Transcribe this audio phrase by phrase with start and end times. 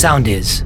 [0.00, 0.64] Sound is.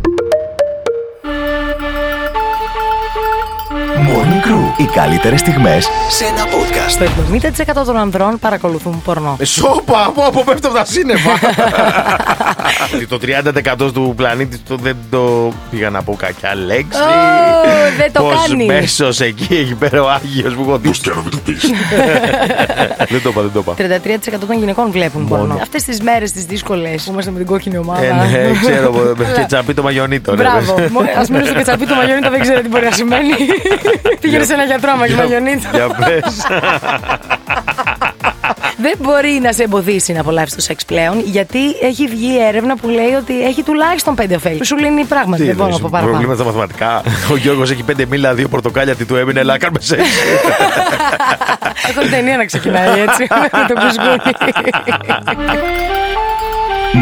[4.06, 4.80] Morning Crew.
[4.80, 7.04] Οι καλύτερες στιγμές σε ένα podcast.
[7.72, 9.36] Το 70% των ανδρών παρακολουθούν πορνό.
[9.40, 11.30] Ε, Σόπα, από όπου πέφτω από τα σύννεφα.
[12.94, 13.18] Ότι το
[13.86, 17.00] 30% του πλανήτη το δεν το πήγα να πω κακιά λέξη.
[17.00, 18.66] Ω, δεν το Πως κάνεις.
[18.66, 20.90] μέσος εκεί, εκεί πέρα ο Άγιος που έχω δει.
[23.08, 23.74] Δεν το είπα, δεν το είπα.
[24.34, 25.58] 33% των γυναικών βλέπουν πορνό.
[25.62, 28.04] Αυτές τις μέρες τις δύσκολες που είμαστε με την κόκκινη ομάδα.
[28.04, 30.34] Ε, ναι, ξέρω, με κετσαπί το μαγιονίτο.
[30.34, 30.42] ναι.
[30.42, 30.74] Μπράβο.
[31.18, 33.32] Α μείνω στο κετσαπί του Μαγιονίτα, δεν ξέρω τι μπορεί να σημαίνει.
[34.20, 35.68] Πήγαινε σε ένα γιατρό, άμα έχει Για- Μαγιονίτα.
[35.72, 36.46] Για πες.
[38.76, 42.88] Δεν μπορεί να σε εμποδίσει να απολαύσεις το σεξ πλέον, γιατί έχει βγει έρευνα που
[42.88, 44.56] λέει ότι έχει τουλάχιστον πέντε ωφέλη.
[44.58, 45.40] Που σου λύνει πράγματι.
[45.42, 46.10] Τι Δεν μπορώ να εννοείς, πω παραπάνω.
[46.18, 47.02] Προβλήματα στα μαθηματικά.
[47.32, 50.02] Ο Γιώργος έχει πέντε μίλα, δύο πορτοκάλια, τι του έμεινε, αλλά κάνουμε σεξ.
[51.88, 53.26] Έχω την ταινία να ξεκινάει έτσι.
[53.52, 54.34] Με το κουσκούνι.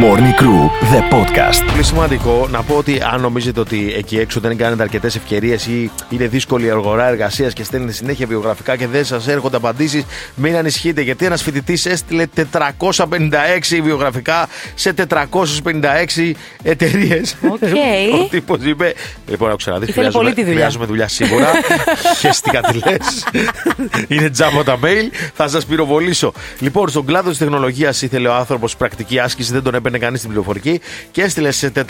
[0.00, 1.70] Morning Crew, the podcast.
[1.70, 5.90] Πολύ σημαντικό να πω ότι αν νομίζετε ότι εκεί έξω δεν κάνετε αρκετές ευκαιρίες ή
[6.10, 10.56] είναι δύσκολη η αγορά εργασίας και στέλνετε συνέχεια βιογραφικά και δεν σας έρχονται απαντήσεις, μην
[10.56, 17.36] ανησυχείτε γιατί ένας φοιτητής έστειλε 456 βιογραφικά σε 456 εταιρείες.
[17.50, 17.62] Οκ.
[18.22, 18.94] Ο τύπος είπε.
[19.28, 19.88] Λοιπόν, άκου να δεις.
[19.88, 20.54] Ήθελε πολύ τη δουλειά.
[20.54, 21.50] Χρειάζομαι δουλειά σίγουρα.
[22.20, 23.26] Χέστηκα τι λες.
[24.08, 25.30] Είναι τζάμπα τα mail.
[25.34, 26.32] Θα σας πυροβολήσω.
[26.58, 30.30] Λοιπόν, στον κλάδο της τεχνολογίας ήθελε ο άνθρωπος πρακτική άσκηση, δεν τον έπαιρνε κανείς στην
[30.30, 30.80] πληροφορική
[31.10, 31.86] και έστειλε σε 456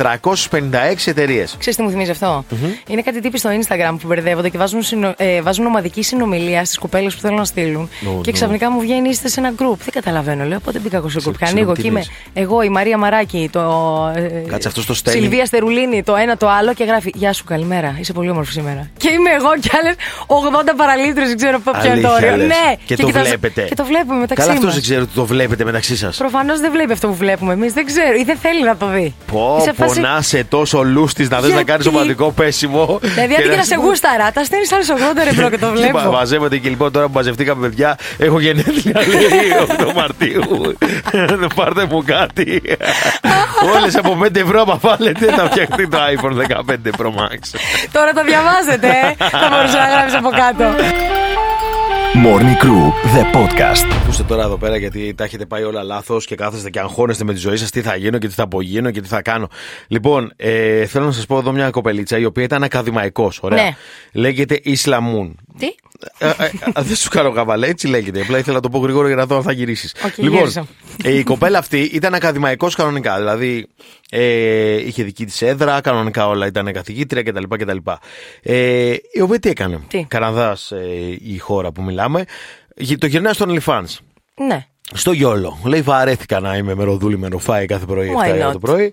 [1.05, 1.55] εταιρείες.
[1.59, 2.45] Ξέρεις τι μου θυμίζει αυτό;
[2.89, 5.15] Είναι κάτι τύποι στο Instagram που μπερδεύονται και βάζουν, συνο...
[5.17, 7.83] ε, βάζουν ομαδική συνομιλία στις κοπέλε που θέλουν να στείλουν.
[7.83, 8.33] Ω, και ναι.
[8.33, 9.77] ξαφνικά μου βγαίνει είστε σε ένα group.
[9.79, 10.45] Δεν καταλαβαίνω.
[10.45, 11.23] Λέω πότε μπήκα εγώ σε group.
[11.23, 12.11] Και ξέρω ανοίγω τι και είμαι λες.
[12.33, 13.61] εγώ, η Μαρία Μαράκη, το.
[14.17, 15.20] ε, Κάτσε, αυτός το στέλνει.
[15.20, 17.97] Σιλβία Στερουλίνη, το ένα το άλλο και γράφει Γεια σου, καλημέρα.
[18.01, 18.91] Είσαι πολύ όμορφη σήμερα.
[18.97, 19.95] Και είμαι εγώ και άλλες
[20.27, 22.37] 80 παραλίτρε, δεν ξέρω ποιο είναι το Αλήθεια όριο.
[22.37, 22.47] λες.
[22.47, 23.63] Ναι, Και το κοιτάζω- βλέπετε.
[23.63, 24.75] Και το βλέπουμε μεταξύ Καλά, αυτός μας.
[24.75, 26.17] δεν ξέρω ότι το βλέπετε μεταξύ σας.
[26.17, 27.73] Προφανώς δεν βλέπει αυτό που βλέπουμε εμείς.
[27.85, 29.15] Δεν ξέρω ή δεν θέλει να το δει.
[29.33, 32.99] Πω, Είσαι πω φάση- να είσαι τόσο λούστης να δεις να Γιατί; κάνεις ομαδικό πέσιμο.
[33.03, 35.99] Δηλαδή, αντί και να σε γούσταρα, τα στέλνεις άλλες 80 ευρώ και το Και βλέπω.
[35.99, 39.53] μα- μαζεύεται και λοιπόν τώρα που μαζευτήκαμε παιδιά, έχω γενέθλια λέει
[39.89, 40.75] 8 Μαρτίου.
[41.13, 42.63] Δεν πάρτε μου κάτι.
[43.77, 47.41] Όλες από 5 ευρώ, άμα βάλετε, θα φτιαχτεί το iPhone 15 Pro Max.
[47.92, 49.15] Τώρα το διαβάζετε, ε.
[49.29, 50.65] θα μπορούσες να γράψεις από κάτω.
[52.14, 53.96] Morning Crew, the podcast.
[54.02, 57.33] Ακούστε τώρα εδώ πέρα γιατί τα έχετε πάει όλα λάθος και κάθεστε και αγχώνεστε με
[57.33, 59.48] τη ζωή σας τι θα γίνω και τι θα απογίνω και τι θα κάνω.
[59.89, 63.39] Λοιπόν, ε, θέλω να σας πω εδώ μια κοπελίτσα η οποία ήταν ακαδημαϊκός.
[63.42, 63.62] Ωραία.
[63.64, 63.70] Ναι.
[64.12, 65.36] Λέγεται Isla Moon.
[65.58, 65.67] Τι;
[66.18, 66.30] Ε, ε,
[66.74, 68.20] ε, δεν σου κάνω καβαλέ, έτσι λέγεται.
[68.20, 69.94] Απλά ήθελα να το πω γρήγορα για να δω αν θα γυρίσεις.
[70.05, 70.67] Οκ, λοιπόν, γύρισα.
[71.02, 73.17] ε, η κοπέλα αυτή ήταν ακαδημαϊκός κανονικά.
[73.17, 73.67] Δηλαδή,
[74.11, 77.42] ε, είχε δική της έδρα, κανονικά όλα ήταν καθηγήτρια κτλ.
[77.48, 77.77] κτλ.
[78.42, 82.24] Ε, η οποία τι έκανε; Τι; Καναδά ε, η χώρα που μιλάμε.
[82.77, 83.96] Γυ- Το γυρνάει στον OnlyFans.
[84.46, 84.67] Ναι.
[84.95, 85.58] Στο γιόλο.
[85.64, 88.52] Λέει βαρέθηκα να είμαι με ροδούλη με ροφάι κάθε πρωί, Why 7 ώρα not?
[88.52, 88.92] το πρωί.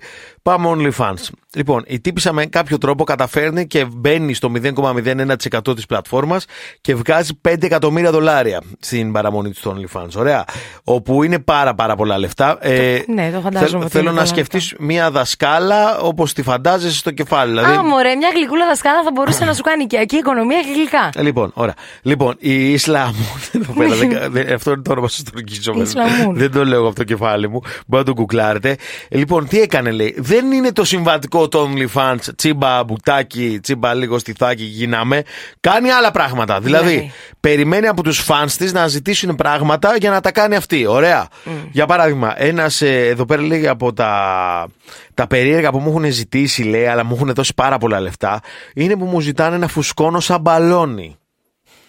[0.49, 1.27] Πάμε OnlyFans.
[1.55, 6.45] Λοιπόν, η τύπησα με κάποιο τρόπο καταφέρνει και μπαίνει στο 0,01% της πλατφόρμας
[6.81, 10.07] και βγάζει 5 εκατομμύρια δολάρια στην παραμονή του στο OnlyFans.
[10.15, 10.43] Ωραία.
[10.83, 12.57] Όπου είναι πάρα πάρα πολλά λεφτά.
[12.61, 16.41] Ε, ναι, το φαντάζομαι θέλ- ότι Θέλω είναι να πολλά σκεφτείς μια δασκάλα όπως τη
[16.43, 17.49] φαντάζεσαι στο κεφάλι.
[17.51, 21.09] Δηλαδή, Α, μωρέ, μια γλυκούλα δασκάλα θα μπορούσε να σου κάνει οικιακή οικονομία και γλυκά.
[21.15, 21.73] Ε, Λοιπόν, ωραία.
[22.01, 23.15] Λοιπόν, η Ισλαμούν.
[23.61, 25.73] Εδώ πέρα, δεν- δεν- αυτό είναι το όνομα σας τουρκίζω.
[25.81, 26.35] Ισλαμούν.
[26.37, 27.59] Δεν το λέω από το κεφάλι μου.
[27.87, 28.75] Μπορείτε να το γκουκλάρετε.
[29.09, 30.15] Ε, Λοιπόν, τι έκανε, λέει.
[30.39, 32.19] Δεν είναι το συμβατικό το OnlyFans.
[32.35, 35.23] Τσίμπα μπουτάκι, τσίμπα λίγο στιθάκι, γίναμε.
[35.59, 36.59] Κάνει άλλα πράγματα.
[36.59, 40.85] Δηλαδή, Δηλαδή; περιμένει από τους fans της να ζητήσουν πράγματα για να τα κάνει αυτή.
[40.85, 41.27] Ωραία.
[41.71, 44.67] Για παράδειγμα, ένας εδώ πέρα λέει από τα,
[45.13, 48.39] τα περίεργα που μου έχουν ζητήσει, λέει, αλλά μου έχουν δώσει πάρα πολλά λεφτά,
[48.73, 51.17] είναι που μου ζητάνε να φουσκώνω σαν μπαλόνι.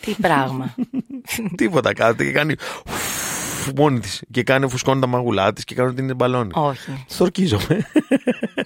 [0.01, 0.75] Τι πράγμα.
[1.57, 3.30] Τίποτα κάτι και κάνει φου,
[3.77, 4.23] μόνη της.
[4.31, 6.51] Και κάνει φουσκώνει τα μαγουλά της και κάνει ότι είναι μπαλόνι.
[6.55, 7.05] Όχι.
[7.07, 7.87] Στορκίζομαι.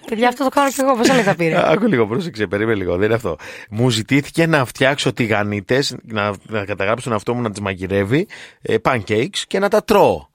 [0.08, 0.96] Παιδιά, αυτό το κάνω κι εγώ.
[0.96, 1.62] Πόσα λεπτά πήρε.
[1.72, 2.96] Άκου λίγο, πρόσεξε, περίμενε λίγο.
[2.96, 3.36] Δεν είναι αυτό.
[3.70, 8.26] Μου ζητήθηκε να φτιάξω τηγανίτες, να, να καταγράψω τον εαυτό μου να τις μαγειρεύει,
[8.62, 10.26] ε, pancakes και να τα τρώω.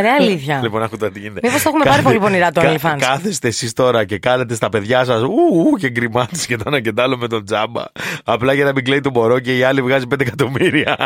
[0.00, 0.60] Ρε, αλήθεια.
[0.62, 1.40] Λοιπόν, άκου τώρα τι γίνεται.
[1.42, 2.96] Μήπως το έχουμε πάρει πολύ πονηρά το Κα- OnlyFans.
[2.98, 5.30] Κάθεστε εσείς τώρα και κάνετε στα παιδιά σας ου,
[5.72, 7.82] ου, και γκριμάτε και το ένα και το άλλο με τον τζάμπα.
[8.24, 10.96] Απλά για να μην κλαίει το μωρό και η άλλη βγάζει 5 εκατομμύρια.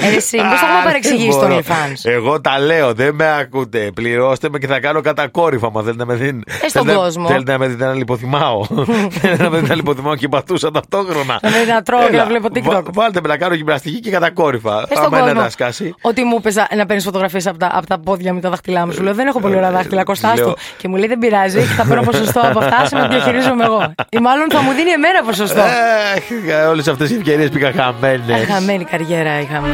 [0.00, 1.60] Ε, εσύ, μήπως το έχουμε Α, παρεξηγήσει δεν το μπορώ.
[1.60, 3.90] OnlyFans; Εγώ τα λέω, δεν με ακούτε.
[3.94, 5.70] Πληρώστε με και θα κάνω κατακόρυφα.
[5.70, 6.52] Μα θέλετε να με δίνετε.
[6.64, 7.26] Ε, στον θέλετε, κόσμο.
[7.26, 8.64] Θέλετε να με δείτε να λιποθυμάω.
[9.20, 11.38] θέλετε να με δείτε να λιποθυμάω και πατούσα ταυτόχρονα.
[11.42, 12.62] Να με δείτε να τρώω και Έλα, να βλέπω TikTok.
[12.62, 14.80] βα- Βάλτε με να κάνω γυμναστική και κατακόρυφα.
[14.88, 15.42] Ε, στον Άμα είναι κόσμο.
[15.42, 15.94] να σκάσει.
[16.00, 18.92] Ότι μου έπαιζα να παίρνεις φωτογραφίες από τα, από τα πόδια με τα δάχτυλά μου.
[18.92, 20.56] Σου λέω δεν έχω πολύ ωραία δάχτυλα, Κώστα λέω- του.
[20.76, 23.94] Και μου λέει δεν πειράζει, θα παίρνω ποσοστό από αυτά, σε να διαχειρίζομαι εγώ.
[24.10, 25.62] Ή μάλλον θα μου δίνει εμένα ποσοστό.
[26.70, 28.40] Όλες αυτές οι ευκαιρίες πήγαν χαμένες.
[28.40, 29.68] Ε, Χαμένη καριέρα είχαμε.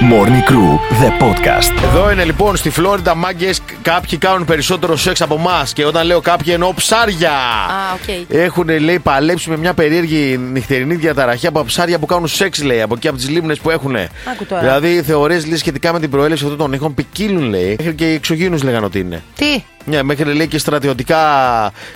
[0.00, 1.82] Morning Crew, the podcast.
[1.84, 3.60] Εδώ είναι λοιπόν στη Φλόριντα μάγκες.
[3.82, 5.72] Κάποιοι κάνουν περισσότερο σεξ από εμάς.
[5.72, 7.30] Και όταν λέω κάποιοι εννοώ ψάρια.
[7.30, 8.34] Α, οκ.
[8.36, 12.94] Έχουν λέει παλέψει με μια περίεργη νυχτερινή διαταραχή από ψάρια που κάνουν σεξ, λέει, από
[12.94, 13.96] εκεί από τις λίμνες που έχουν.
[13.96, 14.60] Άκου τώρα.
[14.60, 17.76] Δηλαδή θεωρίες σχετικά με την προέλευση αυτών των ήχων ποικίλουν, λέει.
[17.78, 19.22] Μέχρι και οι εξωγήνου λέγανε ότι είναι.
[19.36, 21.18] Τι; Ναι, μέχρι λέει και στρατιωτικά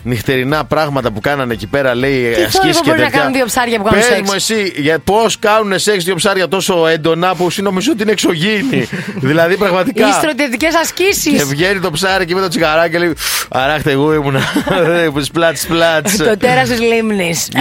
[0.02, 3.18] νυχτερινά πράγματα που κάνανε εκεί πέρα, λέει Τι ασκήσεις θόρυβο και μπορεί να τέτοια.
[3.18, 4.28] κάνουν δύο ψάρια που κάνουν Πες σεξ.
[4.28, 8.12] μου εσύ, για πώς κάνουν σεξ δύο ψάρια τόσο έντονα που εσύ νομίζω ότι είναι
[8.12, 8.88] εξωγήινοι.
[9.30, 10.08] δηλαδή πραγματικά.
[10.08, 11.32] Οι στρατιωτικές ασκήσεις.
[11.38, 13.14] Και βγαίνει το ψάρι και με το τσιγαράκι και λέει
[13.48, 14.40] Αράχτε, εγώ ήμουνα.
[15.22, 16.16] Σπλάτς, σπλάτς.
[16.16, 17.48] Το τέρας της λίμνης.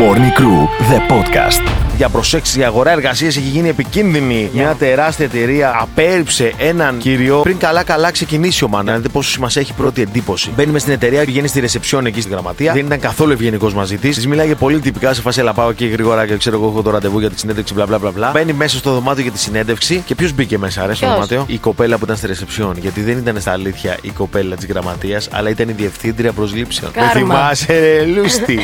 [0.00, 1.85] Morning Crew, the podcast.
[1.96, 4.50] Για προσέξεις, η αγορά εργασίας έχει γίνει επικίνδυνη.
[4.52, 8.96] Μια τεράστια εταιρεία απέρριψε έναν κύριο πριν καλά-καλά ξεκινήσει ο Μάνα.
[8.96, 10.50] Δείτε πόσο μα έχει πρώτη εντύπωση.
[10.56, 12.72] Μπαίνουμε στην εταιρεία, πηγαίνει στη ρεσεψιόν εκεί στη γραμματεία.
[12.72, 14.14] Δεν ήταν καθόλου ευγενικός μαζί της.
[14.16, 16.90] Της μιλάει πολύ τυπικά σε φάση, «Έλα, πάω εκεί γρήγορα και ξέρω εγώ έχω το
[16.90, 18.10] ραντεβού για τη συνέντευξη, μπλα μπλα μπλα.
[18.10, 18.30] μπλα».
[18.30, 21.44] Μπαίνει μέσα στο δωμάτιο για τη συνέντευξη και ποιος μπήκε μέσα, ρε, στο Ποιος; δωμάτιο;
[21.46, 22.76] Η κοπέλα που ήταν στη ρεσεψιόν.
[22.80, 26.90] Γιατί δεν ήταν στα αλήθεια η κοπέλα της γραμματείας, αλλά ήταν η διευθύντρια προσλήψεων.
[26.94, 27.12] Με Κάρμα.
[27.20, 28.54] θυμάσαι, ρε, Λούστη;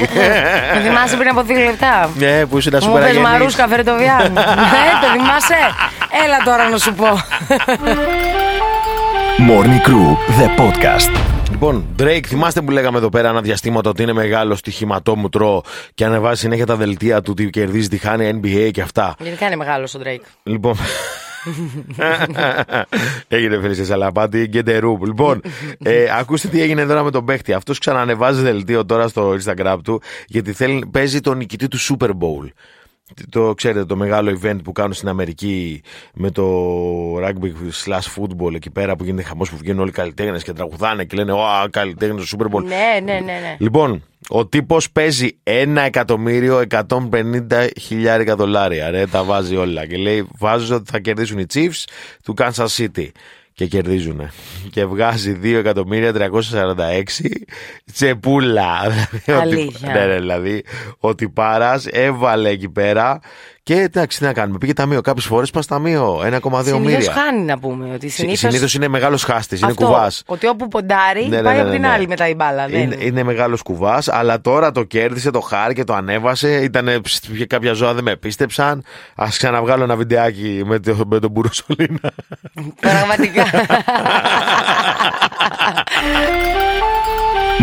[0.75, 2.11] Με θυμάσαι πριν από δύο λεπτά.
[2.19, 3.22] Ναι, που ήσουν Μου σούπερα πες γεννής.
[3.23, 4.33] Μαρούσκα Φερετοβιάν.
[4.33, 5.57] Ναι, το θυμάσαι.
[6.25, 7.07] Έλα τώρα να σου πω.
[9.49, 11.21] Morning Crew, the podcast.
[11.51, 15.63] Λοιπόν, Drake, θυμάστε που λέγαμε εδώ πέρα ένα διαστήμα ότι είναι μεγάλο στοιχηματόμουτρο
[15.95, 19.15] και ανεβάζει συνέχεια τα δελτία του τι κερδίζει, τι χάνει NBA και αυτά.
[19.19, 20.25] Γενικά είναι μεγάλος ο Drake.
[20.43, 20.77] Λοιπόν.
[23.29, 24.99] έγινε φίλε σε σαλαπάτι, get a room.
[25.05, 25.41] Λοιπόν,
[25.83, 27.53] ε, ακούστε τι έγινε τώρα με τον παίχτη.
[27.53, 32.49] Αυτός ξανανεβάζει δελτίο τώρα στο Instagram του γιατί θέλει, παίζει τον νικητή του Super Bowl.
[33.31, 35.83] Το ξέρετε το μεγάλο event που κάνουν στην Αμερική
[36.15, 36.45] με το
[37.17, 37.51] rugby
[37.85, 41.17] slash football εκεί πέρα που γίνεται χαμός που βγαίνουν όλοι οι καλλιτέχνες και τραγουδάνε και
[41.17, 41.39] λένε Ω,
[41.71, 42.63] καλλιτέχνες του Super Bowl.
[42.65, 43.21] Ναι, ναι, ναι.
[43.21, 43.57] ναι.
[43.59, 48.91] Λοιπόν, ο τύπος παίζει ένα εκατομμύριο 150 χιλιάρικα δολάρια.
[48.91, 49.87] Ρε, τα βάζει όλα.
[49.87, 51.85] Και λέει: Βάζω ότι θα κερδίσουν οι Chiefs
[52.25, 53.09] του Kansas City.
[53.55, 54.21] Και κερδίζουν.
[54.73, 57.03] Και βγάζει 2 εκατομμύρια 346
[57.93, 58.71] τσεπούλα.
[58.89, 59.93] Δηλαδή, ότι- Αλήθεια.
[59.93, 60.65] Ναι, ναι, δηλαδή.
[60.99, 63.21] Ότι παράς έβαλε εκεί πέρα.
[63.65, 64.59] Και εντάξει, τι να κάνουμε.
[64.59, 65.01] Πήγε ταμείο.
[65.01, 66.21] Κάποιες φορές πας ταμείο.
[66.25, 67.13] 1,2 Συνήθως μοίρια.
[67.13, 67.95] χάνει να πούμε.
[67.95, 68.37] Ότι συνήθω.
[68.37, 69.61] Συνήθως είναι μεγάλος χάστης.
[69.61, 70.23] Είναι Αυτό, κουβάς.
[70.27, 71.89] Ότι όπου ποντάρει Ναι, ναι, πάει ναι, από ναι, την ναι.
[71.89, 72.67] άλλη μετά η μπάλα.
[72.67, 76.63] δεν Είναι, είναι μεγάλος κουβάς, αλλά τώρα το κέρδισε, το χάρη και το ανέβασε.
[76.63, 77.03] Ήταν
[77.47, 78.85] κάποια ζώα δεν με πίστεψαν.
[79.15, 82.13] Α ξαναβγάλω ένα βιντεάκι με, το, με τον Μπουροσολίνα.
[82.81, 83.45] Πραγματικά.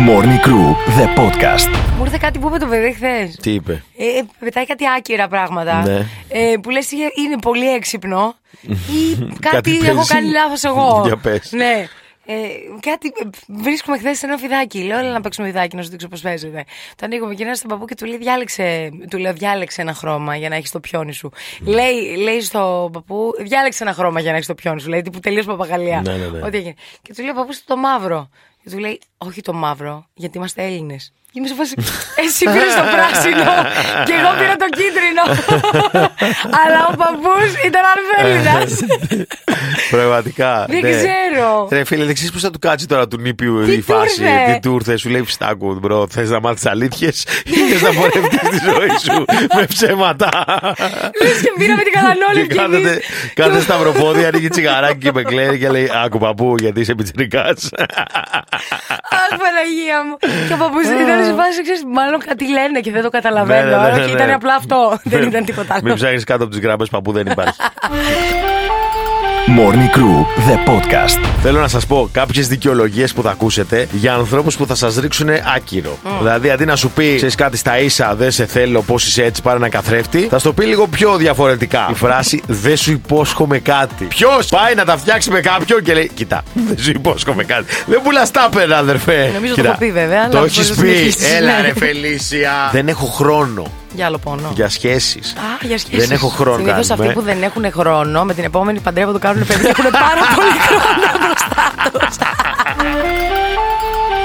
[0.08, 0.68] Morning Crew,
[0.98, 1.68] the podcast.
[1.98, 3.36] Μου ήρθε κάτι που είπε το παιδί χθες.
[3.42, 4.04] Τι είπε; Ε,
[4.38, 5.82] πετάει κάτι άκυρα πράγματα.
[5.82, 6.06] Ναι.
[6.28, 10.12] Ε, που λες είναι πολύ έξυπνο ή κάτι, Κάτι έχω παίζει.
[10.12, 11.02] κάνει λάθος εγώ.
[11.06, 11.52] Για πες.
[11.52, 11.86] Ναι.
[12.26, 12.32] Ε,
[12.80, 14.78] κάτι, ε, βρίσκουμε χθες σε ένα φιδάκι.
[14.82, 16.64] Λέω, έλα να παίξουμε φιδάκι, να σου δείξω πώς παίζεται.
[16.96, 20.48] Το ανοίγουμε και στον παππού και του λέει, διάλεξε, του λέω, διάλεξε ένα χρώμα για
[20.48, 21.30] να έχεις το πιόνι σου.
[21.64, 24.88] Λέει, λέει στον παππού, διάλεξε ένα χρώμα για να έχεις το πιόνι σου.
[24.88, 26.00] Λέει, τύπου τελείως παπαγαλία.
[26.04, 26.46] Ναι, ναι, ναι.
[26.46, 26.74] Ό,τι έγινε.
[27.02, 28.28] Και του λέει, παππούς, το μαύρο.
[28.62, 31.12] Και του λέει, όχι το μαύρο, γιατί είμαστε Έλληνες.
[31.32, 31.74] Και είμαι σε φάση,
[32.26, 33.50] εσύ πήρε το πράσινο
[34.06, 35.24] και εγώ πήρα το κίτρινο.
[36.62, 38.66] Αλλά ο παππούς ήταν Αρβέλινα.
[39.90, 40.66] Πραγματικά.
[40.68, 40.90] Δεν ναι.
[40.90, 41.68] ξέρω.
[41.70, 44.22] Ρε φίλε, δεν ξέρεις πώς θα του κάτσει τώρα του νήπιου Τι η του φάση.
[44.22, 46.06] ήρθε; Τι του ήρθε, σου λέει Φιστάκου, bro.
[46.10, 49.24] Θες να μάθεις αλήθειες ή θες να πορευτείς τη ζωή σου
[49.56, 50.28] με ψέματα.
[51.22, 53.00] Λες και πήραμε την κατανόλη Και κάθεται,
[53.34, 57.54] κάθεται στα προπόδια, ανοίγει τσιγαράκι και με κλαίει και λέει Άκου παππού, γιατί είσαι πιτσυρικά.
[58.52, 60.16] Αχ, Παναγία μου.
[60.48, 63.60] Και ο παππού ήταν σε φάση, ξέρεις, μάλλον κάτι λένε και δεν το καταλαβαίνω.
[63.60, 64.22] Ναι, ναι, ναι, Αλλά ναι, και ναι.
[64.22, 64.98] ήταν απλά αυτό.
[65.04, 65.94] Δεν ήταν τίποτα Μην άλλο.
[65.94, 67.60] ψάχνεις κάτω από τις γραμμέ παππού, δεν υπάρχει.
[69.58, 71.18] Morning Crew, the podcast.
[71.42, 75.28] Θέλω να σας πω κάποιες δικαιολογίες που θα ακούσετε για ανθρώπους που θα σας ρίξουν
[75.56, 75.98] άκυρο.
[76.18, 79.42] Δηλαδή, αντί να σου πει, ξέρεις κάτι στα ίσα, δεν σε θέλω, πώς είσαι έτσι,
[79.42, 81.88] πάρε ένα καθρέφτη, θα στο πει λίγο πιο διαφορετικά.
[81.90, 84.04] Η φράση Δεν σου υπόσχομαι κάτι.
[84.04, 87.64] Ποιος πάει να τα φτιάξει με κάποιον και λέει, Κοιτά, δεν σου υπόσχομαι κάτι.
[87.86, 89.30] Δεν πουλάς τάπερ, αδερφέ.
[89.34, 90.88] Νομίζω το Κοίτα, έχω πει, βέβαια, αλλά Το μπορείς έχεις να πει.
[90.88, 91.34] συνεχίσεις.
[91.36, 91.66] Έλα, Ναι.
[91.66, 92.68] ρε Φελίσια.
[92.72, 94.52] Δεν έχω χρόνο Για άλλο πόνο.
[94.54, 95.32] για σχέσεις.
[95.32, 96.06] Α, για σχέσεις.
[96.06, 96.56] Δεν έχω χρόνο.
[96.56, 97.08] Συνήθως κάνουμε.
[97.08, 100.20] αυτοί που δεν έχουν χρόνο, με την επόμενη παντρεύω το κάνουν παιδί και έχουν πάρα
[100.34, 102.16] πολύ χρόνο μπροστά τους.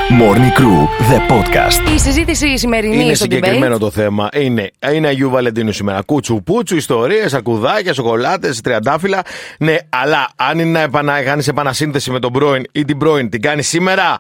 [0.10, 1.90] Morning Crew, the podcast.
[1.96, 3.80] Η συζήτηση σημερινή Είναι στο συγκεκριμένο debate.
[3.80, 4.30] το θέμα.
[4.34, 6.02] Είναι, είναι Αγίου Βαλεντίνου σήμερα.
[6.02, 9.22] Κούτσου πούτσου, ιστορίες, αρκουδάκια, σοκολάτες, τριαντάφυλλα.
[9.60, 13.42] Ναι, αλλά αν είναι να επανα, κάνεις επανασύνθεση με τον πρώην ή την πρώην, την
[13.42, 14.18] κάνεις σήμερα.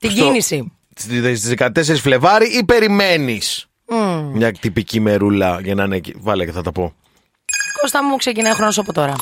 [0.00, 0.72] Την στο- κίνηση.
[0.98, 3.65] Στις 14 Φλεβάρι ή περιμένεις;
[4.32, 6.14] Μια τυπική μερούλα για να είναι εκεί.
[6.18, 6.94] Βάλε και θα τα πω.
[7.80, 9.12] Κώστα μου ξεκινάει ο χρόνος από τώρα.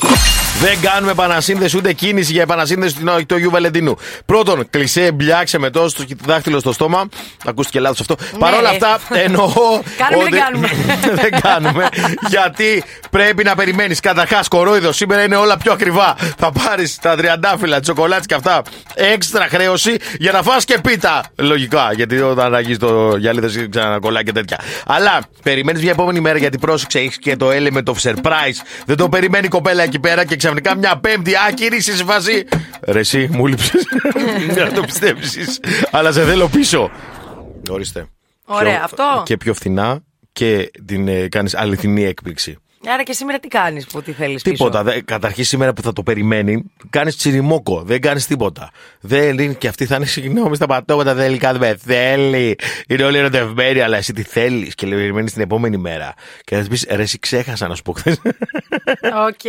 [0.61, 2.95] Δεν κάνουμε επανασύνδεση ούτε κίνηση για επανασύνδεση
[3.27, 3.97] του Αγίου Βαλεντίνου.
[4.25, 7.09] Πρώτον, κλεισέ, μπλιάξε με τόσο δάχτυλο στο στόμα.
[7.45, 8.15] Ακούστηκε λάθος αυτό.
[8.39, 9.51] Παρ' όλα αυτά, εννοώ.
[9.97, 10.69] Κάνουμε, ότι- δεν κάνουμε;
[11.21, 11.87] δεν κάνουμε.
[12.29, 13.99] Γιατί πρέπει να περιμένεις.
[13.99, 16.15] Καταρχάς, κορόιδο σήμερα είναι όλα πιο ακριβά.
[16.37, 18.61] Θα πάρεις τα τριαντάφυλλα, τι σοκολάτε και αυτά.
[18.93, 21.23] Έξτρα χρέωση για να φας και πίτα.
[21.35, 21.91] Λογικά.
[21.95, 24.59] Γιατί όταν αγγίζεις το γυαλί δεν ξανακολλάει και τέτοια.
[24.85, 28.44] Αλλά περιμένεις μια επόμενη μέρα γιατί πρόσεξε, έχεις και το element of surprise.
[28.85, 32.45] Δεν το περιμένει η κοπέλα εκεί πέρα και ξαφνικά μια πέμπτη άκυρη είσαι σε φάση.
[32.81, 33.85] Ρε, εσύ μου λείψες.
[34.57, 35.59] να το πιστέψεις.
[35.91, 36.91] Αλλά σε θέλω πίσω.
[37.69, 38.05] Ορίστε.
[38.45, 39.21] Ωραία, Πιο- αυτό.
[39.25, 39.99] Και πιο φθηνά
[40.33, 42.57] και την ε, κάνεις αληθινή έκπληξη.
[42.93, 44.41] Άρα και σήμερα τι κάνεις που τι θέλεις.
[44.43, 44.83] Τίποτα.
[44.83, 47.81] Δε, καταρχήν σήμερα που θα το περιμένει, κάνεις τσιριμόκο.
[47.81, 48.71] Δεν κάνεις τίποτα.
[48.99, 51.13] Δεν είναι και αυτή θα είναι συγγνώμη στα πατώματα.
[51.13, 52.55] Δεν θέλει κάτι με θέλει.
[52.87, 56.13] Είναι όλοι ερωτευμένοι, αλλά εσύ τι θέλεις; Και λέει, περιμένεις την επόμενη μέρα.
[56.43, 58.21] Και θα της πεις, ρε, εσύ ξέχασα να σου πω χθες.
[59.27, 59.39] OK.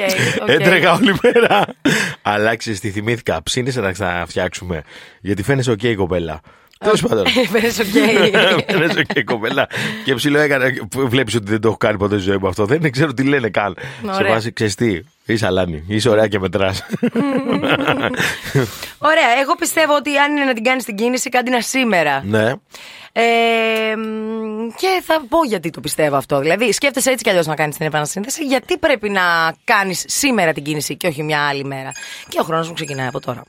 [0.43, 0.49] OK.
[0.49, 1.64] Έτρεχα όλη μέρα.
[2.23, 3.43] αλλά ξέρεις τι θυμήθηκα.
[3.43, 4.83] Ψήνεσαι να ξαναφτιάξουμε.
[5.21, 6.40] Γιατί φαίνεσαι οκ, κοπέλα.
[6.78, 7.26] Τέλος πάντων.
[7.50, 7.88] Φαίνεσαι οκ.
[8.71, 9.66] Φαίνεσαι οκ, κοπέλα.
[10.04, 10.64] Και ψηλό έκανα.
[10.97, 12.64] Βλέπεις ότι δεν το έχω κάνει ποτέ στη ζωή μου αυτό.
[12.66, 13.75] Δεν ξέρω τι λένε καν.
[14.02, 14.33] Σε Ωραία.
[14.33, 15.00] βάση, ξέρεις τι.
[15.25, 15.85] Είσαι αλάνη.
[15.88, 16.83] Είσαι ωραία και μετράς.
[19.11, 22.23] Ωραία, εγώ πιστεύω ότι αν είναι να την κάνεις την κίνηση, κάν' τηνα σήμερα.
[22.26, 22.52] ναι.
[23.18, 26.38] Ε, μ, και θα πω γιατί το πιστεύω αυτό.
[26.40, 29.23] Δηλαδή, σκέφτεσαι έτσι κι αλλιώς να κάνεις την επανασύνθεση, γιατί πρέπει να
[29.64, 31.92] κάνεις σήμερα την κίνηση και όχι μια άλλη μέρα.
[32.28, 33.42] Και ο χρόνος μου ξεκινάει από τώρα.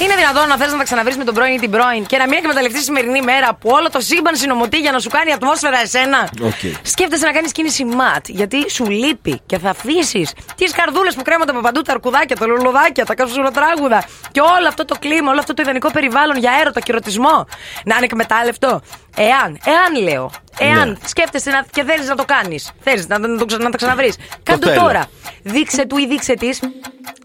[0.00, 2.26] Είναι δυνατόν να θες να τα ξαναβρεις με τον πρώην ή την πρώην και να
[2.28, 5.80] μην εκμεταλλευτείς τη σημερινή μέρα που όλο το σύμπαν συνομωτεί για να σου κάνει ατμόσφαιρα
[5.80, 6.28] εσένα.
[6.42, 6.52] Οκ.
[6.82, 11.50] Σκέφτεσαι να κάνεις κίνηση ματ γιατί σου λείπει και θα αφήσεις τις καρδούλες που κρέμονται
[11.50, 15.54] από παντού, τα αρκουδάκια, τα λουλουδάκια, τα καψουροτράγουδα και όλο αυτό το κλίμα, όλο αυτό
[15.54, 17.46] το ιδανικό περιβάλλον για έρωτα και ερωτισμό
[17.84, 18.82] να είναι εκμετάλλευτο.
[19.18, 20.94] Εάν, εάν λέω, εάν Ναι.
[21.06, 24.16] σκέφτεσαι να, και θέλεις να το κάνεις, θέλεις να, να, το ξα- να τα ξαναβρεις,
[24.42, 24.80] κάντο θέλω.
[24.80, 25.06] τώρα.
[25.42, 26.60] Δείξε του ή δείξε της.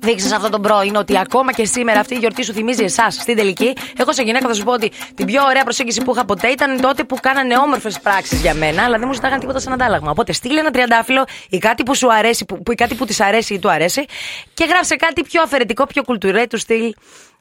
[0.01, 3.13] Δείξες σε αυτόν τον πρώην ότι ακόμα και σήμερα αυτή η γιορτή σου θυμίζει εσάς
[3.13, 3.73] στην τελική.
[3.97, 6.81] Εγώ σε γυναίκα θα σου πω ότι την πιο ωραία προσέγγιση που είχα ποτέ ήταν
[6.81, 10.11] τότε που κάνανε όμορφες πράξεις για μένα, αλλά δεν μου ζητάγαν τίποτα σαν αντάλλαγμα.
[10.11, 13.19] Οπότε στείλε ένα τριαντάφυλλο ή κάτι που σου αρέσει, που, που, ή κάτι που της
[13.21, 14.05] αρέσει ή του αρέσει
[14.53, 16.93] και γράψε κάτι πιο αφαιρετικό, πιο κουλτουρέ του στυλ.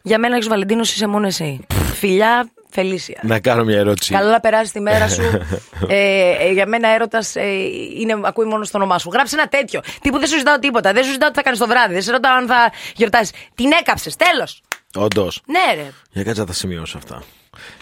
[0.02, 1.66] Για μένα, Άγιο Βαλεντίνος, είσαι μόνο εσύ.
[1.95, 3.20] Φιλιά, Φελίσια.
[3.22, 4.12] Να κάνω μια ερώτηση.
[4.12, 5.22] Καλά να περάσει τη μέρα σου.
[5.88, 7.42] ε, ε, για μένα έρωτας ε,
[7.98, 9.10] είναι, ακούει μόνο στο όνομά σου.
[9.12, 9.80] Γράψε ένα τέτοιο.
[10.00, 10.92] Τύπου δεν σου ζητάω τίποτα.
[10.92, 11.92] Δεν σου ζητάω τι θα κάνεις το βράδυ.
[11.92, 13.30] Δεν σε ρωτάω αν θα γιορτάσεις.
[13.54, 14.16] Την έκαψες.
[14.16, 14.62] Τέλος.
[14.94, 15.42] Όντως.
[15.46, 15.90] Ναι, ρε.
[16.10, 17.22] Για κάτσε να τα σημειώσω αυτά.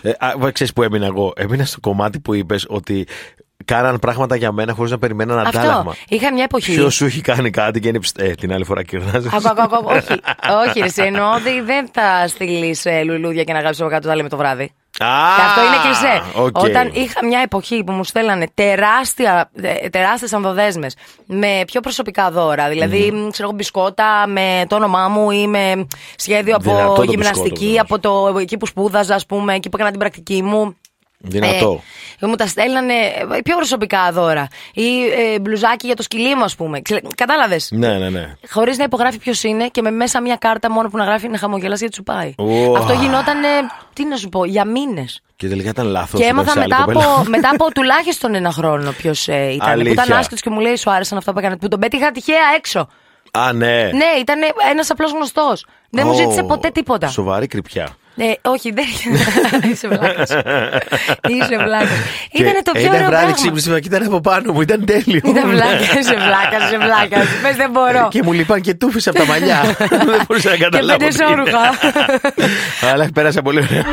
[0.02, 1.32] Ε, α, ξέρεις που έμεινα εγώ.
[1.36, 3.06] Έμεινα στο κομμάτι που είπες ότι
[3.64, 5.78] κάναν πράγματα για μένα χωρίς να περιμέναν αντάλλαγμα.
[5.90, 5.94] Αυτό.
[6.08, 6.74] Είχα μια εποχή.
[6.74, 9.28] Ποιος σου έχει κάνει κάτι και είναι ψ- ε, την άλλη φορά κυρνάζει.
[9.32, 10.20] Ακού, ακού, ακού, όχι,
[10.68, 14.16] όχι, ρε, σε εννοώ ότι δεν θα στείλεις λουλούδια και να γράψεις από κάτω τα
[14.16, 14.72] λέμε το βράδυ.
[14.90, 15.04] Και
[15.46, 16.22] αυτό είναι κλισέ.
[16.34, 16.58] οκ.
[16.58, 22.68] Όταν είχα μια εποχή που μου στέλνανε τεράστια, ε, τεράστιες ανθοδέσμες με πιο προσωπικά δώρα.
[22.68, 27.02] Δηλαδή, μ, ξέρω εγώ, μπισκότα με το όνομά μου ή με σχέδιο Δυνατό από το
[27.02, 30.76] γυμναστική, μπισκότο, από το, εκεί που σπούδαζα, ας πούμε, εκεί που έκανα την πρακτική μου.
[31.18, 31.82] Δυνατό.
[32.18, 34.48] Ε, μου τα στέλνανε ε, πιο προσωπικά δώρα.
[34.74, 36.80] Ή ε, μπλουζάκι για το σκυλί μου, ας πούμε.
[37.14, 38.34] Κατάλαβες; Ναι, ναι, ναι.
[38.50, 41.38] Χωρίς να υπογράφει ποιος είναι και με μέσα μια κάρτα μόνο που να γράφει να
[41.38, 42.34] χαμογελάσει γιατί σου πάει.
[42.38, 42.78] Ουα.
[42.78, 43.48] Αυτό γινόταν, ε,
[43.92, 45.22] τι να σου πω, για μήνες.
[45.36, 46.20] Και τελικά ήταν λάθος.
[46.20, 49.58] Και έμαθα μετά από, μετά από τουλάχιστον ένα χρόνο ποιος ε, ήταν.
[49.58, 49.92] Που Αλήθεια.
[49.92, 51.58] ήταν άσχετο και μου λέει: Σου άρεσαν αυτά που έκανες.
[51.60, 52.88] Που τον πέτυχα τυχαία έξω.
[53.30, 53.82] Α, ναι.
[53.82, 55.66] Ναι, ήταν ένας απλός γνωστός.
[55.90, 57.08] Δεν μου Ω, ζήτησε ποτέ τίποτα.
[57.08, 57.96] Σοβαρή κρυπιά.
[58.20, 58.84] Ε, όχι, δεν.
[59.70, 60.30] Είσαι βλάκας.
[61.28, 61.88] Είσαι βλάκας.
[62.32, 63.32] Ήταν το πιο Ένα ωραίο βράδυ πράγμα.
[63.32, 65.20] ξύπνησα και ήταν από πάνω μου, ήταν τέλειο.
[65.24, 67.26] Ήταν βλάκας, είσαι βλάκας, είσαι βλάκας.
[67.42, 68.08] Πες δεν μπορώ.
[68.10, 69.62] Και μου λυπάν και τούφισα από τα μαλλιά.
[69.88, 70.98] Δεν μπορούσα να Και καταλάβω.
[70.98, 71.26] πέντε τι είναι.
[71.28, 71.78] σόρουχα.
[72.92, 73.84] Αλλά πέρασα πολύ ωραία.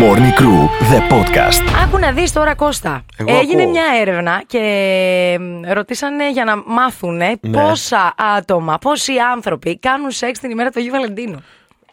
[0.00, 1.62] Morning Crew, the podcast.
[1.84, 3.04] Άκου να δεις τώρα Κώστα.
[3.16, 3.70] Εγώ Έγινε ακούω.
[3.72, 4.60] μια έρευνα και
[5.40, 7.32] μ, ρωτήσανε για να μάθουν Ναι.
[7.50, 11.44] πόσα άτομα, πόσοι άνθρωποι κάνουν σεξ την ημέρα του Αγίου Βαλεντίνου.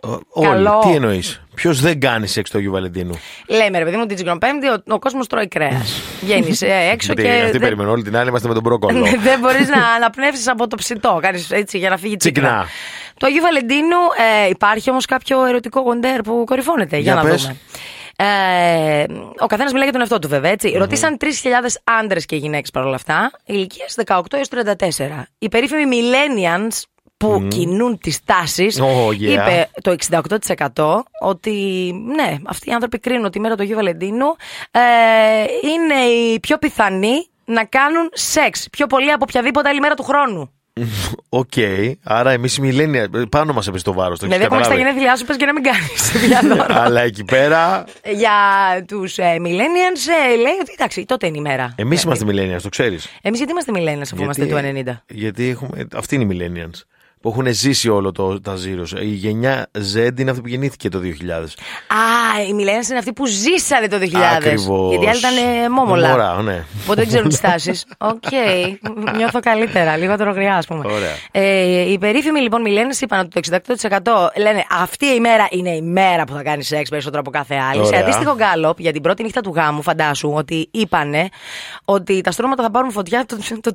[0.04, 0.48] Ο- Όλοι.
[0.48, 0.80] Καλό.
[0.84, 4.68] Τι εννοείς; Ποιος δεν κάνει σεξ το Αγίου Βαλεντίνου; Λέμε ρε παιδί μου την Τσικροπέμπτη,
[4.68, 6.02] ο, ο κόσμος τρώει κρέας.
[6.24, 7.30] Βγαίνεις έξω Γιατί και.
[7.30, 9.06] αυτή δεν- περιμένω όλη την άλλη, είμαστε με τον πρόκολλο.
[9.28, 11.20] δεν μπορείς να αναπνεύσεις από το ψητό.
[11.22, 12.42] Κάνεις έτσι για να φύγει τσίκνα.
[12.48, 12.68] Τσίκνα.
[13.18, 13.98] Το Αγίου Βαλεντίνου
[14.46, 16.98] ε, υπάρχει όμως κάποιο ερωτικό γοντέρ που κορυφώνεται.
[16.98, 17.42] Για, Για να πες.
[17.42, 17.56] δούμε.
[18.16, 19.04] Ε,
[19.40, 20.52] ο καθένας μιλάει για τον εαυτό του, βέβαια.
[20.52, 20.70] Έτσι.
[20.78, 21.28] Ρωτήσαν 3.000
[21.84, 25.28] άντρες και γυναίκες παρόλα αυτά, ηλικία 18 έως 34.
[25.40, 26.82] Οι περίφημοι millennials
[27.28, 29.20] που κινούν τις τάσεις, Oh, yeah.
[29.22, 29.96] είπε το
[30.74, 31.52] 68% ότι
[32.16, 34.36] ναι, αυτοί οι άνθρωποι κρίνουν ότι η μέρα του Αγίου Βαλεντίνου
[34.72, 34.80] ε,
[35.74, 40.52] είναι η πιο πιθανή να κάνουν σεξ πιο πολύ από οποιαδήποτε άλλη μέρα του χρόνου.
[41.30, 41.52] Οκ.
[42.04, 43.30] Άρα εμείς οι millennials.
[43.30, 44.20] Πάνω μας έπεσε το βάρος.
[44.20, 46.12] Δηλαδή, ακόμα στα γενέθλιά σου πες και να μην κάνεις.
[46.86, 47.86] Αλλά εκεί πέρα.
[48.16, 48.32] Για
[48.88, 51.74] τους ε, millennials ε, λέει ότι εντάξει, τότε είναι η μέρα.
[51.78, 53.08] Εμείς είμαστε millennials, το ξέρεις.
[53.22, 54.94] Εμείς γιατί είμαστε millennials αφού είμαστε του 90.
[55.08, 55.88] Γιατί έχουμε.
[55.96, 56.82] Αυτοί είναι οι millennials.
[57.24, 59.02] Που έχουν ζήσει όλο το, τα zeros.
[59.02, 61.04] Η γενιά Z είναι αυτή που γεννήθηκε το 2000.
[61.04, 64.16] Α, οι millennials είναι αυτοί που ζήσανε το 2000.
[64.36, 64.90] Ακριβώς.
[64.90, 66.10] Γιατί οι άλλοι ήταν ε, μόμολα.
[66.10, 66.66] Μωρά, ναι.
[66.82, 67.80] Οπότε δεν ξέρουν τις τάσεις.
[67.98, 68.24] Οκ.
[69.16, 69.98] Νιώθω καλύτερα.
[69.98, 70.86] Λιγότερο γριά, ας πούμε.
[70.86, 71.16] Ωραία.
[71.32, 73.60] Ε, οι περίφημοι λοιπόν millennials είπαν ότι το
[74.02, 77.56] 68% λένε αυτή η μέρα είναι η μέρα που θα κάνεις σεξ περισσότερο από κάθε
[77.56, 77.82] άλλη.
[77.82, 78.00] Σε Ωραία.
[78.00, 81.30] αντίστοιχο γκάλοπ για την πρώτη νύχτα του γάμου, φαντάσου ότι είπανε
[81.86, 83.72] ότι τα στρώματα θα πάρουν φωτιά το, το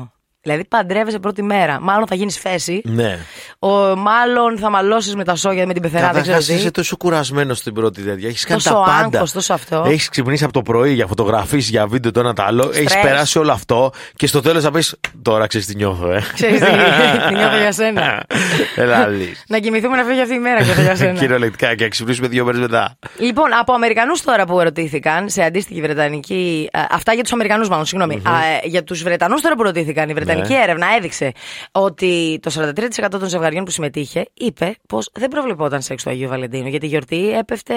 [0.00, 0.21] 37%.
[0.42, 1.78] Δηλαδή παντρεύεσαι πρώτη μέρα.
[1.80, 2.80] Μάλλον θα γίνεις φέση.
[2.84, 3.18] Ναι.
[3.58, 6.58] Ο, μάλλον θα μαλώσεις με τα σόγια με την πεθερά, δεν ξέρω Καταρχά τι.
[6.58, 8.28] είσαι τόσο κουρασμένος στην πρώτη τέτοια.
[8.28, 8.94] Έχεις κάνει Τόσο τα πάντα.
[9.16, 9.84] άγχος, τόσο αυτό.
[9.86, 12.70] Έχεις ξυπνήσει από το πρωί για φωτογραφίσει, για βίντεο το ένα το άλλο.
[12.74, 13.02] Έχεις Στρες.
[13.04, 16.22] περάσει όλο αυτό και στο τέλος θα πεις Τώρα ξέρεις τι νιώθω, ε.
[16.34, 16.66] Ξέρεις τι,
[17.28, 18.24] τι νιώθω για σένα.
[18.76, 19.42] Έλα, λύση.
[19.48, 21.18] Να κοιμηθούμε να φύγει αυτή η μέρα και για σένα.
[21.18, 22.98] Κυριολεκτικά και να ξυπνήσουμε δύο μέρες μετά.
[23.18, 26.68] Λοιπόν, από Αμερικανούς τώρα που ερωτήθηκαν σε αντίστοιχη Βρετανική.
[26.72, 28.14] α, αυτά για τους Αμερικανούς, μάλλον, συγγνώμη.
[28.14, 30.62] Α, ε, για τους Βρετανούς τώρα που ρωτήθηκαν, η Βρετανική Ναι.
[30.62, 31.32] έρευνα έδειξε
[31.72, 36.68] ότι το 43% των ζευγαριών που συμμετείχε είπε πως δεν προβλεπόταν σεξ του Αγίου Βαλεντίνου.
[36.68, 37.74] Γιατί η γιορτή έπεφτε,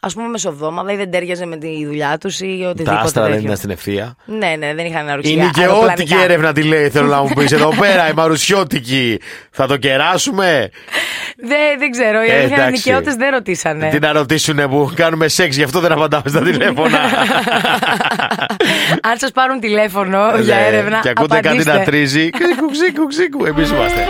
[0.00, 2.82] ας πούμε, μεσοβδόμαδα ή δεν τέριαζε με τη δουλειά τους ή οτιδήποτε.
[2.84, 3.44] Τα άστρα δεν τέτοιο.
[3.44, 4.16] ήταν στην ευθεία.
[4.24, 5.32] Ναι, ναι, δεν είχαν αρουσία.
[5.32, 6.14] Είναι και αεροπλανικά.
[6.16, 9.20] ό,τι έρευνα τι λέει, θέλω να μου πεις εδώ πέρα, η μαρουσιώτικη.
[9.50, 10.70] Θα το κεράσουμε;
[11.36, 12.22] Δεν, δεν ξέρω.
[12.22, 12.70] Οι Ε, αλήθεια είναι εντάξει.
[12.70, 13.88] νοικιώτες δεν ρωτήσανε.
[13.88, 16.98] Τι να ρωτήσουνε που κάνουμε σεξ, γι' αυτό δεν απαντάμε στα τηλέφωνα.
[19.10, 20.98] Αν σας πάρουν τηλέφωνο για Ναι, έρευνα.
[21.02, 21.67] Και ακούτε κάτι απαντήστε.
[21.72, 22.30] Να τρίζει.
[22.30, 23.44] Ξίκου, ξίκου, ξίκου.
[23.44, 24.00] Εμείς είμαστε.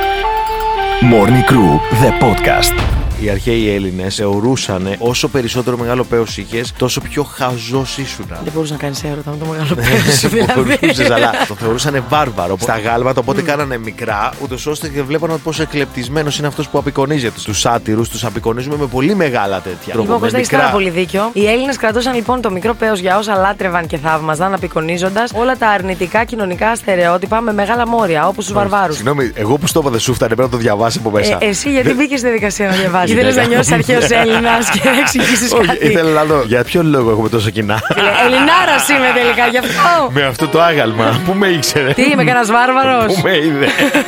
[1.00, 2.97] Morning Crew, the podcast.
[3.20, 8.26] Οι αρχαίοι Έλληνες θεωρούσαν όσο περισσότερο μεγάλο παίο είχες, τόσο πιο χαζός ήσουν.
[8.28, 10.28] Δεν μπορούσες να κάνεις έρωτα με το μεγάλο Ναι, πέρασμα.
[10.54, 10.78] δηλαδή.
[10.80, 12.56] Μπορούσες, αλλά το θεωρούσαν βάρβαρο.
[12.60, 17.40] Στα γάλματα, οπότε κάνανε μικρά, ούτως ώστε και βλέπαν πόσο εκλεπτισμένος είναι αυτός που απεικονίζεται.
[17.44, 19.94] Τους σάτυρους τους απεικονίζουμε με πολύ μεγάλα τέτοια.
[19.94, 20.58] Λοιπόν, Με Κώστα, έχεις μικρά.
[20.58, 21.30] πάρα πολύ δίκιο.
[21.32, 25.68] Οι Έλληνες κρατούσαν λοιπόν το μικρό παίο για όσα λάτρευαν και θαύμαζαν, απεικονίζοντας όλα τα
[25.68, 28.96] αρνητικά κοινωνικά στερεότυπα με μεγάλα μόρια, όπως τους βαρβάρους.
[28.96, 31.38] Συγγνώμη, εγώ που στο είπα δεν σου φτάνε, πρέπει να το διαβάσει από μέσα.
[31.40, 33.48] Ε, εσύ γιατί μπήκες στη διαδικασία να διαβάσεις; Κοίτα, Ήθελε να κάνω.
[33.54, 35.86] νιώσεις αρχαίος Έλληνας και να εξηγήσεις Όχι, κάτι.
[35.86, 37.80] ήθελα να δω για ποιο λόγο έχουμε τόσο κοινά.
[38.24, 40.10] Ελληνάρα είμαι τελικά γι' αυτό.
[40.12, 41.20] με αυτό το άγαλμα.
[41.26, 43.66] Πού με ήξερε; Τι είμαι, κανένας βάρβαρος; Πού με είδε;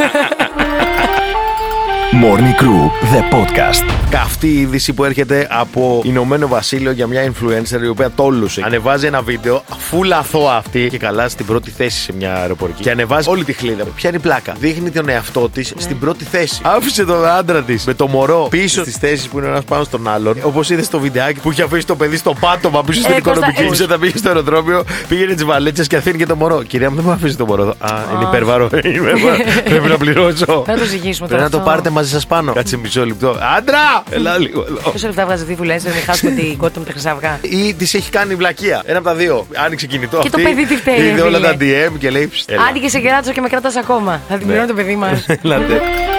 [2.13, 3.95] Morning Crew, the podcast.
[4.11, 8.63] Καυτή είδηση που έρχεται από Ηνωμένο Βασίλειο για μια influencer η οποία τόλουσε.
[8.65, 12.83] Ανεβάζει ένα βίντεο, φούλα αθώα αυτή και καλά στην πρώτη θέση σε μια αεροπορική.
[12.83, 13.85] Και ανεβάζει όλη τη χλίδα.
[13.85, 14.55] Ποια είναι η πλάκα.
[14.61, 15.83] Δείχνει τον εαυτό της Ναι.
[15.83, 16.61] στην πρώτη θέση.
[16.65, 20.09] Άφησε τον άντρα της με το μωρό πίσω στις θέσεις που είναι ένας πάνω στον
[20.09, 20.37] άλλον.
[20.43, 23.31] Όπως είδες στο βιντεάκι που είχε αφήσει το παιδί στο πάτωμα πίσω στην Ε, Κώστα,
[23.33, 23.63] οικονομική.
[23.63, 26.63] ε, Πίσω όταν πήγε στο αεροδρόμιο, πήγαινε τις βαλέτσες και αφήνει και το μωρό.
[26.63, 27.75] Κυρία μου, δεν μου αφήσει το μωρό εδώ.
[27.79, 28.69] Α, είναι υπερβαρό.
[28.85, 29.37] Είναι υπερβαρό.
[29.71, 30.63] Πρέπει να πληρώσω.
[30.67, 31.43] Θα το ζυγίσουμε Πρέπει τώρα.
[31.43, 31.69] να το αυτό.
[31.71, 32.53] πάρετε μαζί σας πάνω.
[32.53, 33.37] Κάτσε μισό λεπτό.
[33.57, 34.03] Άντρα!
[34.11, 34.91] Ελά λίγο εδώ.
[34.91, 37.39] Πόσα λεφτά βγάζεις αυτή που λε, να μην χάσουμε την κότα με τα χρυσά αυγά.
[37.43, 38.83] Ή τη έχει κάνει βλακεία.
[38.85, 39.47] Ένα από τα δύο.
[39.65, 40.19] Άνοιξε κινητό.
[40.23, 41.49] Και το αυτή, παιδί τι φταίει, Είδε ρε όλα φίλε.
[41.49, 42.27] τα DM και λέει.
[42.29, 42.63] «Ψ, έλα».
[42.63, 44.21] Άντε και σε κεράτσα και με κρατάς ακόμα.
[44.29, 45.27] Θα την πληρώνει το παιδί μας.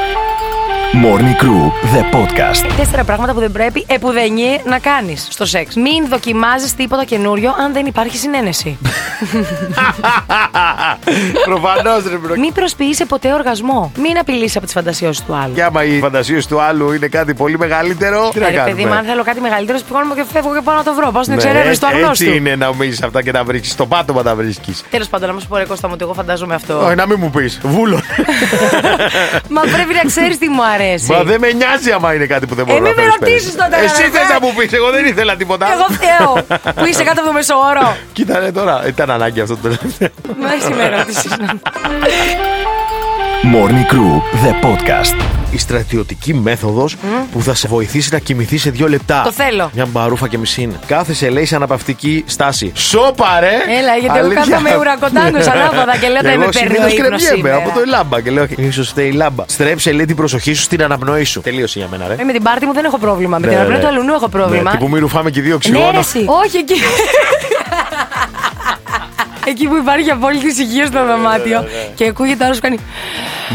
[0.93, 1.07] Έλατε.
[1.07, 2.71] Morning Crew, the podcast.
[2.77, 5.75] Τέσσερα πράγματα που δεν πρέπει επουδενή να κάνεις στο σεξ.
[5.75, 8.77] Μην δοκιμάζεις τίποτα καινούριο αν δεν υπάρχει συναίνεση.
[11.45, 12.35] Προφανώς ρε bro.
[12.37, 13.91] Μην προσποιείσαι ποτέ οργασμό.
[13.97, 15.53] Μην απειληθείς από τις φαντασιώσεις του άλλου.
[15.53, 18.81] Και άμα οι φαντασίες του άλλου είναι κάτι πολύ μεγαλύτερο, τι να Ε, ρε παιδί
[18.85, 19.11] μου, αν κάνουμε.
[19.11, 21.11] θέλω κάτι μεγαλύτερο, σηκώνω και φεύγω και πάω να το βρω.
[21.11, 22.23] Πάω στην Ναι, εξερεύνηση του έτσι- αγνώστου.
[22.25, 23.71] Έτσι είναι να νομίζεις αυτά και να βρίσκεις.
[23.71, 24.83] Στο πάτωμα τα βρίσκεις.
[24.89, 26.85] Τέλος πάντων, να μου σου πω ρε Κώστα μου ότι εγώ φαντάζομαι αυτό.
[26.85, 27.59] Όχι, να μην μου πεις.
[27.63, 27.95] Βούλο.
[29.55, 30.79] Μα πρέπει να ξέρεις τι μου αρέσει.
[31.09, 33.15] Μα δεν με νοιάζει άμα είναι κάτι που δεν μπορώ Ε, να μην με φέρεις
[33.19, 33.69] ρωτήσεις πέρα.
[33.69, 34.33] τότε, Εσύ ρε, θες ρε.
[34.33, 35.67] να μου πεις, εγώ δεν ήθελα τίποτα.
[35.73, 36.33] Εγώ φταίω
[36.75, 37.95] που είσαι κάτω από το μεσοόρο.
[38.13, 40.09] Κοίτα ρε, τώρα, ήταν ανάγκη αυτό το τελευταίο.
[40.39, 41.29] Μα εσύ με ρώτησε.
[43.53, 44.13] Morning Crew,
[44.43, 45.40] the podcast.
[45.51, 46.95] Η στρατιωτική μέθοδος
[47.31, 49.21] που θα σε βοηθήσει να κοιμηθείς σε δύο λεπτά.
[49.23, 49.71] Το θέλω.
[49.73, 50.79] Μια μπαρούφα και μισή είναι.
[50.87, 52.71] Κάθεσαι, λέει, σε αναπαυτική στάση.
[52.75, 53.47] Σόπα, ρε!
[53.79, 54.43] Έλα, γιατί εγώ Αλήθεια.
[54.45, 57.55] κάθομαι ουρακοτάγκος ανάποδα και λέω, Και δεν με εγώ παίρνει ο συνήθως ύπνος κρεμιέμαι σήμερα.
[57.55, 59.43] από το λάμπα και λέω, ίσως φταίει η λάμπα.
[59.47, 61.41] Στρέψε, λέει, την προσοχή σου στην αναπνοή σου.
[61.41, 62.13] Τελείωσε για μένα, ρε.
[62.19, 63.37] Ε, με την πάρτη μου δεν έχω πρόβλημα.
[63.39, 63.83] Με Ναι, την αναπνοή ναι.
[63.87, 64.63] του αλουνού έχω πρόβλημα.
[64.71, 65.91] Ναι, τύπου μη ρουφάμε και δύο Ναι, οξυγόνο.
[65.91, 66.25] ρε, εσύ.
[66.27, 66.73] Όχι εκεί.
[69.45, 72.77] Εκεί που υπάρχει απόλυτη ησυχία στο δωμάτιο και ακούγεται άλλος που κάνει.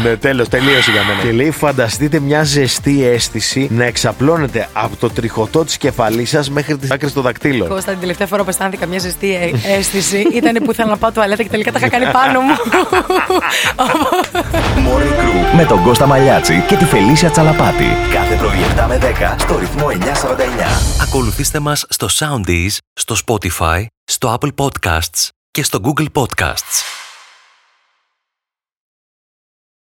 [0.03, 1.21] Ναι, τέλος, τελείωσε για μένα.
[1.21, 6.77] Και λέει, φανταστείτε μια ζεστή αίσθηση να εξαπλώνεται από το τριχωτό της κεφαλής σας μέχρι
[6.77, 7.67] τις άκρες των δακτύλων.
[7.67, 11.11] Κώστα, την τελευταία φορά που αισθάνθηκα μια ζεστή ε- αίσθηση ήταν που ήθελα να πάω
[11.11, 12.53] τουαλέτα και τελικά τα είχα κάνει πάνω μου.
[14.85, 17.87] Morning Crew με τον Κώστα Μαλιάτση και τη Φελίσια Τσαλαπάτη.
[18.13, 18.99] Κάθε πρωί 7 με
[19.35, 21.01] 10 στο ρυθμό 949.
[21.01, 27.06] Ακολουθήστε μας στο Soundees, στο Spotify, στο Apple Podcasts και στο Google Podcasts.